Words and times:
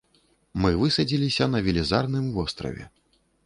Мы 0.63 0.71
высадзіліся 0.83 1.49
на 1.57 1.63
велізарным 1.69 2.25
востраве. 2.41 2.93